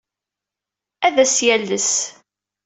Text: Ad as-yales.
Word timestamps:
Ad 1.07 1.15
as-yales. 1.23 1.91